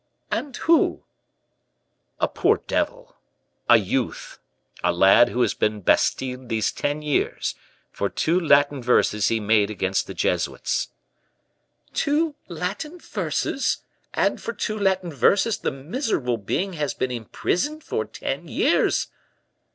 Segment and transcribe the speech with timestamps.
[0.31, 1.03] "And who?"
[2.19, 3.15] "A poor devil
[3.69, 4.39] a youth,
[4.83, 7.53] a lad who has been Bastiled these ten years,
[7.91, 10.87] for two Latin verses he made against the Jesuits."
[11.93, 17.79] "'Two Latin verses!' and, for 'two Latin verses,' the miserable being has been in prison
[17.79, 19.05] for ten years!"